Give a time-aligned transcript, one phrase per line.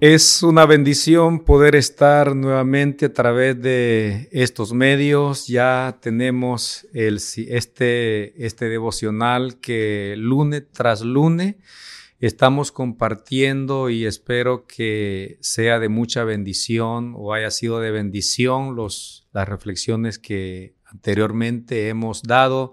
[0.00, 5.48] Es una bendición poder estar nuevamente a través de estos medios.
[5.48, 11.56] Ya tenemos el, este, este devocional que lunes tras lunes
[12.20, 19.26] estamos compartiendo y espero que sea de mucha bendición o haya sido de bendición los,
[19.32, 22.72] las reflexiones que anteriormente hemos dado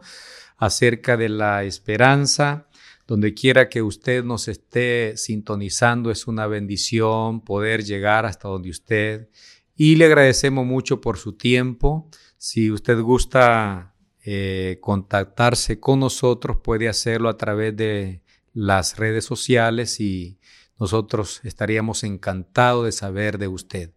[0.58, 2.68] acerca de la esperanza
[3.08, 9.30] donde quiera que usted nos esté sintonizando, es una bendición poder llegar hasta donde usted.
[9.76, 12.10] Y le agradecemos mucho por su tiempo.
[12.38, 18.22] Si usted gusta eh, contactarse con nosotros, puede hacerlo a través de
[18.54, 20.40] las redes sociales y
[20.80, 23.92] nosotros estaríamos encantados de saber de usted.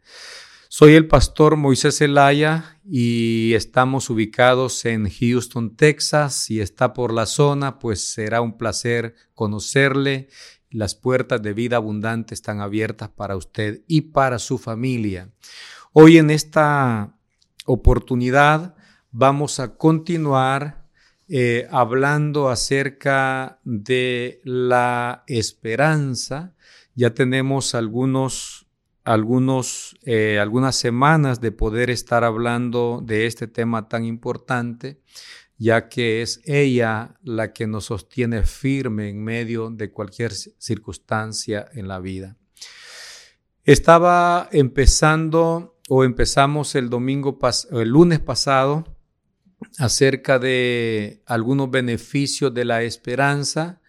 [0.71, 6.35] Soy el pastor Moisés Zelaya y estamos ubicados en Houston, Texas.
[6.35, 10.29] Si está por la zona, pues será un placer conocerle.
[10.69, 15.31] Las puertas de vida abundante están abiertas para usted y para su familia.
[15.95, 17.17] Hoy en esta
[17.65, 18.77] oportunidad
[19.11, 20.85] vamos a continuar
[21.29, 26.55] eh, hablando acerca de la esperanza.
[26.95, 28.68] Ya tenemos algunos
[29.09, 35.01] algunos, eh, algunas semanas de poder estar hablando de este tema tan importante,
[35.57, 41.89] ya que es ella la que nos sostiene firme en medio de cualquier circunstancia en
[41.89, 42.37] la vida.
[43.65, 47.39] Estaba empezando o empezamos el domingo
[47.73, 48.85] el lunes pasado
[49.79, 53.81] acerca de algunos beneficios de la esperanza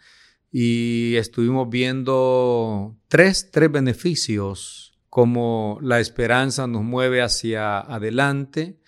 [0.49, 8.79] y estuvimos viendo tres, tres beneficios como la esperanza nos mueve hacia adelante,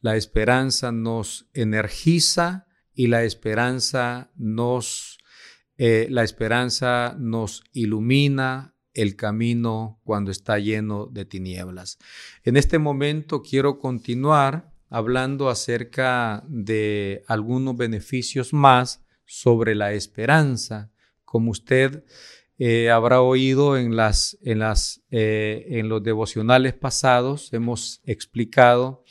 [0.00, 5.18] la esperanza nos energiza y la esperanza nos,
[5.76, 11.98] eh, la esperanza nos ilumina el camino cuando está lleno de tinieblas.
[12.44, 20.90] En este momento quiero continuar hablando acerca de algunos beneficios más sobre la esperanza.
[21.24, 22.04] Como usted
[22.58, 29.04] eh, habrá oído en, las, en, las, eh, en los devocionales pasados, hemos explicado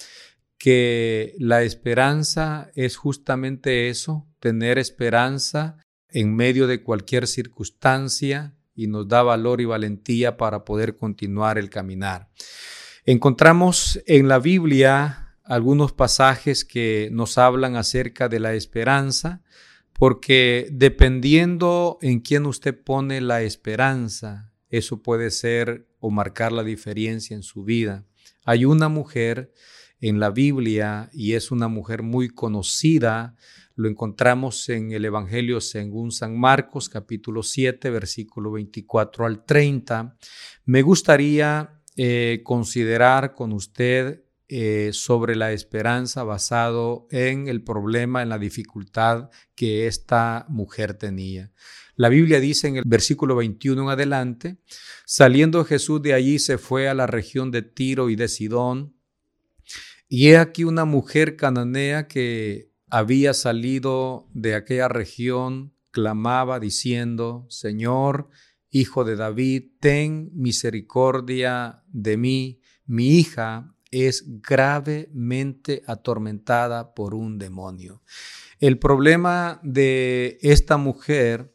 [0.57, 5.78] que la esperanza es justamente eso, tener esperanza
[6.09, 11.69] en medio de cualquier circunstancia y nos da valor y valentía para poder continuar el
[11.69, 12.29] caminar.
[13.06, 19.44] Encontramos en la Biblia algunos pasajes que nos hablan acerca de la esperanza,
[19.97, 27.35] porque dependiendo en quién usted pone la esperanza, eso puede ser o marcar la diferencia
[27.35, 28.06] en su vida.
[28.44, 29.53] Hay una mujer
[30.01, 33.35] en la Biblia y es una mujer muy conocida.
[33.75, 40.17] Lo encontramos en el Evangelio según San Marcos, capítulo 7, versículo 24 al 30.
[40.66, 48.29] Me gustaría eh, considerar con usted eh, sobre la esperanza basado en el problema, en
[48.29, 51.51] la dificultad que esta mujer tenía.
[51.95, 54.57] La Biblia dice en el versículo 21 en adelante,
[55.06, 58.95] saliendo Jesús de allí se fue a la región de Tiro y de Sidón,
[60.07, 68.29] y he aquí una mujer cananea que había salido de aquella región, clamaba diciendo, Señor,
[68.69, 78.01] Hijo de David, ten misericordia de mí, mi hija es gravemente atormentada por un demonio.
[78.59, 81.53] El problema de esta mujer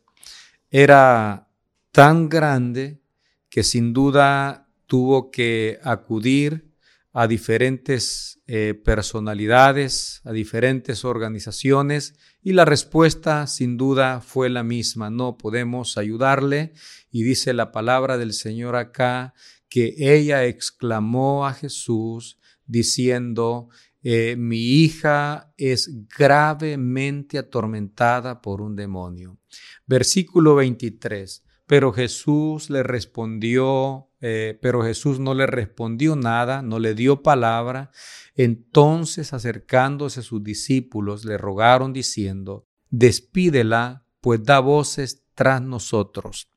[0.70, 1.48] era
[1.92, 3.00] tan grande
[3.48, 6.70] que sin duda tuvo que acudir
[7.12, 15.10] a diferentes eh, personalidades, a diferentes organizaciones y la respuesta sin duda fue la misma,
[15.10, 16.72] no podemos ayudarle
[17.10, 19.34] y dice la palabra del Señor acá
[19.70, 23.68] que ella exclamó a Jesús diciendo,
[24.02, 29.38] eh, mi hija es gravemente atormentada por un demonio.
[29.86, 31.44] Versículo 23.
[31.66, 37.92] Pero Jesús le respondió, eh, pero Jesús no le respondió nada, no le dio palabra.
[38.34, 46.50] Entonces acercándose a sus discípulos le rogaron diciendo, despídela, pues da voces tras nosotros.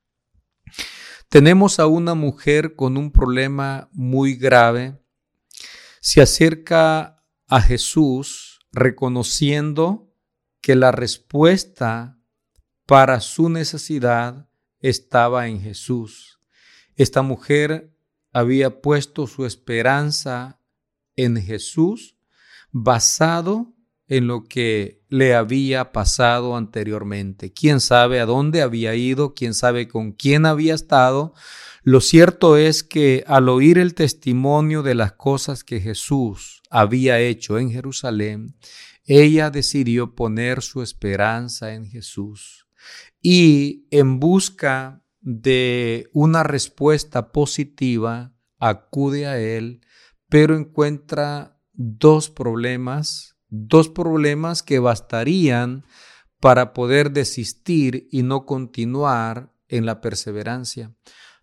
[1.33, 5.01] Tenemos a una mujer con un problema muy grave.
[5.99, 10.13] Se acerca a Jesús reconociendo
[10.61, 12.19] que la respuesta
[12.85, 14.47] para su necesidad
[14.79, 16.39] estaba en Jesús.
[16.97, 17.97] Esta mujer
[18.31, 20.61] había puesto su esperanza
[21.15, 22.15] en Jesús
[22.71, 23.72] basado
[24.07, 27.53] en lo que le había pasado anteriormente.
[27.53, 31.33] Quién sabe a dónde había ido, quién sabe con quién había estado.
[31.83, 37.59] Lo cierto es que al oír el testimonio de las cosas que Jesús había hecho
[37.59, 38.55] en Jerusalén,
[39.05, 42.67] ella decidió poner su esperanza en Jesús
[43.21, 49.81] y en busca de una respuesta positiva acude a Él,
[50.29, 55.85] pero encuentra dos problemas, dos problemas que bastarían
[56.39, 60.95] para poder desistir y no continuar en la perseverancia.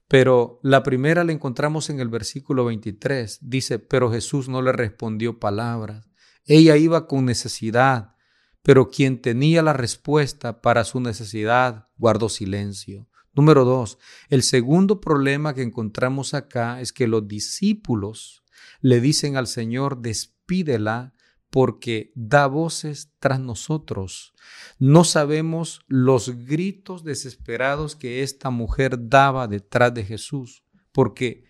[0.08, 3.38] Pero la primera la encontramos en el versículo 23.
[3.42, 6.10] Dice, pero Jesús no le respondió palabras.
[6.44, 8.16] Ella iba con necesidad,
[8.62, 13.08] pero quien tenía la respuesta para su necesidad guardó silencio.
[13.32, 13.98] Número dos,
[14.28, 18.42] el segundo problema que encontramos acá es que los discípulos
[18.80, 21.14] le dicen al Señor, despídela
[21.50, 24.32] porque da voces tras nosotros.
[24.78, 31.44] No sabemos los gritos desesperados que esta mujer daba detrás de Jesús, porque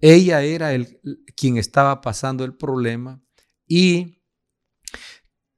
[0.00, 1.00] ella era el,
[1.36, 3.22] quien estaba pasando el problema
[3.66, 4.22] y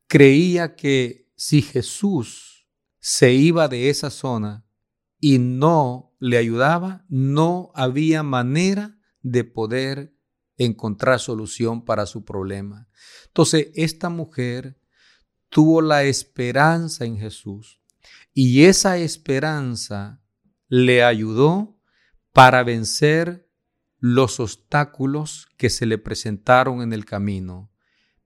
[0.06, 2.66] creía que si Jesús
[2.98, 4.66] se iba de esa zona
[5.20, 10.15] y no le ayudaba, no había manera de poder
[10.58, 12.88] encontrar solución para su problema.
[13.26, 14.78] Entonces, esta mujer
[15.48, 17.80] tuvo la esperanza en Jesús
[18.32, 20.22] y esa esperanza
[20.68, 21.78] le ayudó
[22.32, 23.48] para vencer
[23.98, 27.70] los obstáculos que se le presentaron en el camino.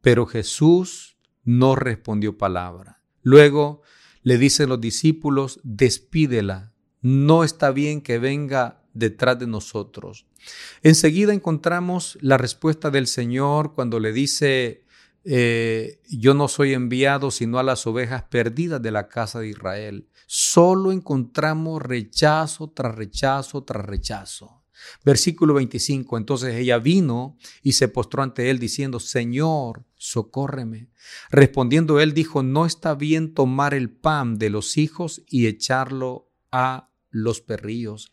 [0.00, 3.02] Pero Jesús no respondió palabra.
[3.22, 3.82] Luego
[4.22, 10.26] le dicen los discípulos, despídela, no está bien que venga detrás de nosotros.
[10.82, 14.84] Enseguida encontramos la respuesta del Señor cuando le dice,
[15.24, 20.08] eh, yo no soy enviado sino a las ovejas perdidas de la casa de Israel.
[20.26, 24.60] Solo encontramos rechazo tras rechazo tras rechazo.
[25.04, 30.88] Versículo 25, entonces ella vino y se postró ante él diciendo, Señor, socórreme.
[31.30, 36.89] Respondiendo él dijo, no está bien tomar el pan de los hijos y echarlo a
[37.10, 38.12] los perrillos.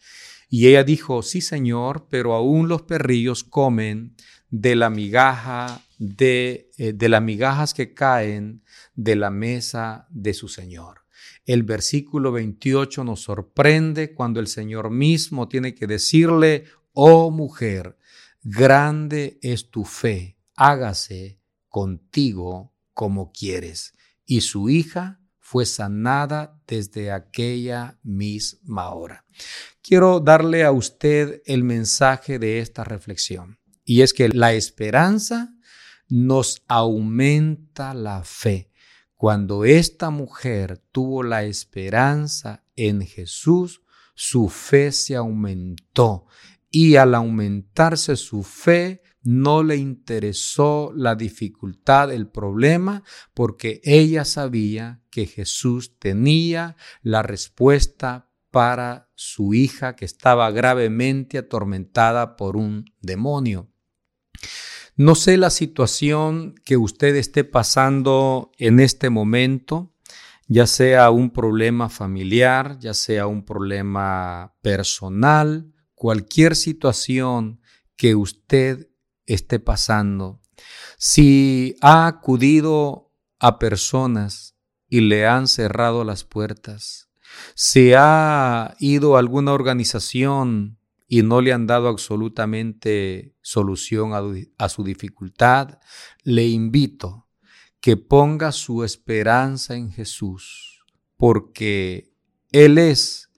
[0.49, 4.15] Y ella dijo, sí, Señor, pero aún los perrillos comen
[4.49, 8.63] de la migaja, de, eh, de las migajas que caen
[8.95, 11.01] de la mesa de su Señor.
[11.45, 17.97] El versículo 28 nos sorprende cuando el Señor mismo tiene que decirle, oh mujer,
[18.43, 21.39] grande es tu fe, hágase
[21.69, 23.93] contigo como quieres.
[24.25, 29.23] Y su hija fue sanada desde aquella misma hora.
[29.81, 35.55] Quiero darle a usted el mensaje de esta reflexión, y es que la esperanza
[36.09, 38.73] nos aumenta la fe.
[39.15, 43.83] Cuando esta mujer tuvo la esperanza en Jesús,
[44.15, 46.25] su fe se aumentó
[46.69, 53.03] y al aumentarse su fe, no le interesó la dificultad, el problema,
[53.33, 62.37] porque ella sabía que Jesús tenía la respuesta para su hija que estaba gravemente atormentada
[62.37, 63.67] por un demonio.
[64.95, 69.93] No sé la situación que usted esté pasando en este momento,
[70.47, 77.59] ya sea un problema familiar, ya sea un problema personal, cualquier situación
[77.97, 78.87] que usted
[79.27, 80.41] esté pasando,
[80.97, 84.55] si ha acudido a personas
[84.89, 87.09] y le han cerrado las puertas,
[87.53, 94.21] si ha ido a alguna organización y no le han dado absolutamente solución a,
[94.57, 95.79] a su dificultad,
[96.23, 97.27] le invito
[97.79, 100.83] que ponga su esperanza en Jesús,
[101.15, 102.11] porque
[102.51, 103.29] Él es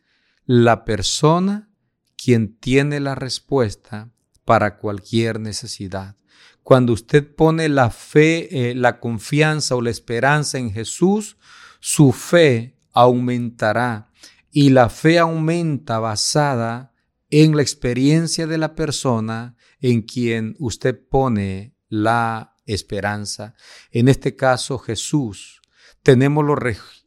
[0.45, 1.69] la persona
[2.15, 4.11] quien tiene la respuesta
[4.49, 6.15] para cualquier necesidad.
[6.63, 11.37] Cuando usted pone la fe, eh, la confianza o la esperanza en Jesús,
[11.79, 14.11] su fe aumentará
[14.49, 16.95] y la fe aumenta basada
[17.29, 23.53] en la experiencia de la persona en quien usted pone la esperanza.
[23.91, 25.61] En este caso, Jesús.
[26.01, 26.57] Tenemos los,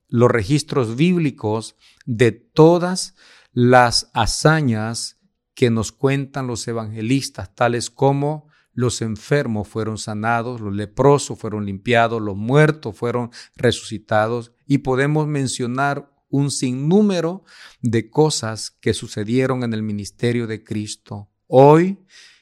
[0.06, 1.74] los registros bíblicos
[2.06, 3.16] de todas
[3.52, 5.18] las hazañas
[5.54, 12.22] que nos cuentan los evangelistas, tales como los enfermos fueron sanados, los leprosos fueron limpiados,
[12.22, 17.44] los muertos fueron resucitados y podemos mencionar un sinnúmero
[17.82, 21.28] de cosas que sucedieron en el ministerio de Cristo.
[21.46, 21.98] Hoy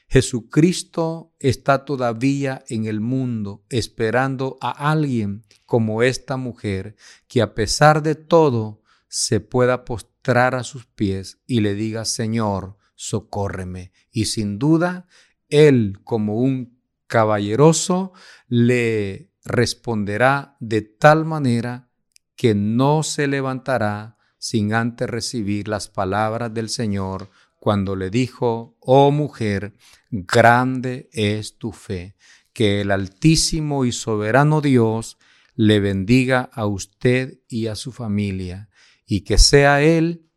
[0.07, 6.95] Jesucristo está todavía en el mundo esperando a alguien como esta mujer
[7.27, 12.77] que a pesar de todo se pueda postrar a sus pies y le diga, Señor,
[13.01, 13.91] socórreme.
[14.11, 15.07] Y sin duda,
[15.49, 18.13] Él como un caballeroso
[18.47, 21.89] le responderá de tal manera
[22.35, 27.29] que no se levantará sin antes recibir las palabras del Señor
[27.59, 29.73] cuando le dijo, oh mujer,
[30.11, 32.15] grande es tu fe,
[32.53, 35.17] que el Altísimo y Soberano Dios
[35.55, 38.69] le bendiga a usted y a su familia,
[39.05, 40.30] y que sea Él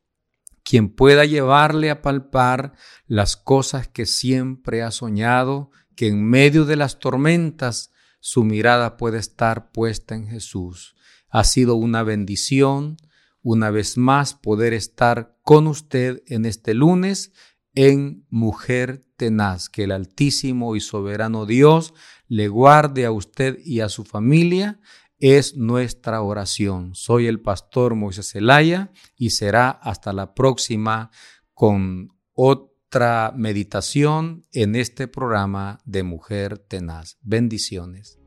[0.65, 2.73] quien pueda llevarle a palpar
[3.07, 9.19] las cosas que siempre ha soñado, que en medio de las tormentas su mirada puede
[9.19, 10.97] estar puesta en Jesús.
[11.29, 12.97] Ha sido una bendición
[13.43, 17.33] una vez más poder estar con usted en este lunes
[17.75, 19.69] en Mujer Tenaz.
[19.69, 21.93] Que el Altísimo y Soberano Dios
[22.27, 24.81] le guarde a usted y a su familia.
[25.19, 26.95] Es nuestra oración.
[26.95, 31.11] Soy el pastor Moisés Zelaya y será hasta la próxima
[31.55, 37.17] con otra meditación en este programa de Mujer Tenaz.
[37.23, 38.19] Bendiciones.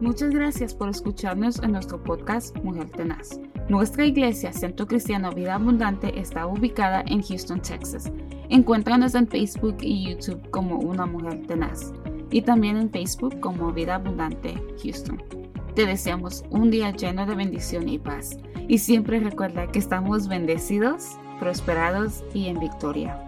[0.00, 3.40] Muchas gracias por escucharnos en nuestro podcast Mujer Tenaz.
[3.70, 8.12] Nuestra iglesia, Centro Cristiano Vida Abundante, está ubicada en Houston, Texas.
[8.50, 11.92] Encuéntranos en Facebook y YouTube como Una Mujer Tenaz
[12.30, 15.22] y también en Facebook como Vida Abundante Houston.
[15.74, 18.38] Te deseamos un día lleno de bendición y paz.
[18.68, 23.25] Y siempre recuerda que estamos bendecidos, prosperados y en victoria.